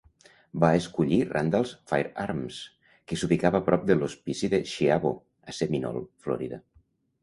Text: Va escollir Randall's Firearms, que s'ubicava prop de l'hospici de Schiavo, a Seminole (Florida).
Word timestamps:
Va 0.61 0.69
escollir 0.77 1.19
Randall's 1.33 1.73
Firearms, 1.91 2.63
que 3.11 3.21
s'ubicava 3.23 3.63
prop 3.71 3.87
de 3.93 4.01
l'hospici 4.01 4.53
de 4.57 4.65
Schiavo, 4.75 5.17
a 5.51 5.61
Seminole 5.63 6.07
(Florida). 6.27 6.67